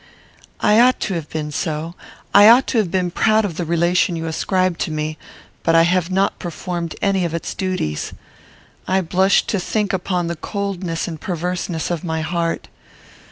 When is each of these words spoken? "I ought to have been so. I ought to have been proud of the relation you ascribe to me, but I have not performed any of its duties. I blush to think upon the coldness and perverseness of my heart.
"I 0.61 0.79
ought 0.79 0.99
to 1.01 1.13
have 1.13 1.29
been 1.29 1.51
so. 1.51 1.93
I 2.33 2.49
ought 2.49 2.65
to 2.69 2.79
have 2.79 2.89
been 2.89 3.11
proud 3.11 3.45
of 3.45 3.55
the 3.57 3.65
relation 3.65 4.15
you 4.15 4.25
ascribe 4.25 4.79
to 4.79 4.89
me, 4.89 5.19
but 5.61 5.75
I 5.75 5.83
have 5.83 6.09
not 6.09 6.39
performed 6.39 6.95
any 7.03 7.23
of 7.23 7.35
its 7.35 7.53
duties. 7.53 8.11
I 8.87 9.01
blush 9.01 9.43
to 9.43 9.59
think 9.59 9.93
upon 9.93 10.25
the 10.25 10.35
coldness 10.35 11.07
and 11.07 11.21
perverseness 11.21 11.91
of 11.91 12.03
my 12.03 12.21
heart. 12.21 12.67